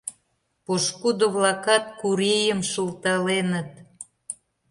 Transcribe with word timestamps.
Пошкудо-влакат 0.65 1.85
Курийым 1.99 2.59
шылталеныт: 2.71 3.69